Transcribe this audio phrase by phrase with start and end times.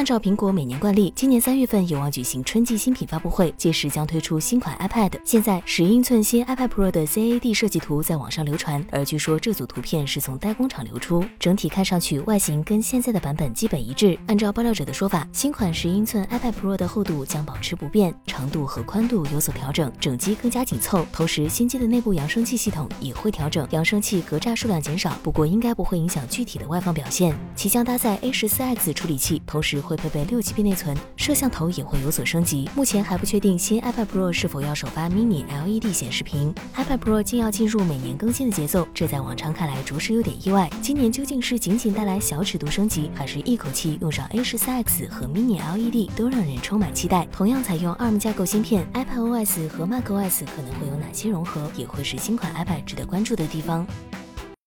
[0.00, 5.12] 按照苹果每年惯例，今年三月份有望举行春季新品发布会，届时将推出新款 iPad。
[5.26, 14.18] 现在十英寸新 iPad Pro 的 CAD 设计图在网上流传，而据说这组图片是从代工厂流出，整体看上去外形跟现在的版本基本一致。
[14.26, 21.06] 按照爆料者的说法，新款十英寸 iPad Pro 的厚度将保持不变，长度和宽度有所调整，整机更加紧凑。
[21.12, 27.38] 同时，新机的内部扬声器系统也会调整，扬声器格栅数量减少，不过应该不会影响具体的外放表现。
[27.54, 32.70] 其将搭载 A 十四 X 处理器，同时会配备六 GB 内存，摄像头也会有所升级。
[32.76, 36.54] 目前还不确定新 iPad Pro 是否要首发 Mini LED 显示屏。
[36.76, 40.70] iPad Pro 竟要进入每年更新的节奏，这在往常看来着实有点意外。
[40.80, 47.26] 今年究竟是仅仅带来小尺度升级，还是一口气用上 A 十四 X 和 Mini LED，都让人充满期待。
[47.32, 53.84] 同样采用 ARM 架构芯片，iPad OS 和 macOS 可能会有哪些融合，也会是新款 iPad 值得关注的地方。